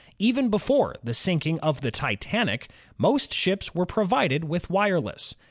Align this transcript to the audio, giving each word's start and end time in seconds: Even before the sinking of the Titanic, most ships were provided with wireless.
Even 0.17 0.49
before 0.49 0.95
the 1.03 1.13
sinking 1.13 1.59
of 1.59 1.81
the 1.81 1.91
Titanic, 1.91 2.69
most 2.97 3.35
ships 3.35 3.75
were 3.75 3.85
provided 3.85 4.45
with 4.45 4.67
wireless. 4.67 5.35